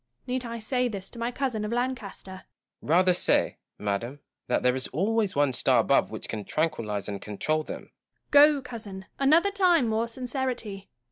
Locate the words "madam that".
3.77-4.63